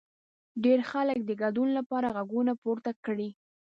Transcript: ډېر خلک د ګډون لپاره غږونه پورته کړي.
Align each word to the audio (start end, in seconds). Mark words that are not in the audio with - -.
ډېر 0.63 0.79
خلک 0.91 1.19
د 1.25 1.31
ګډون 1.43 1.69
لپاره 1.77 2.07
غږونه 2.15 2.53
پورته 2.61 2.91
کړي. 3.05 3.29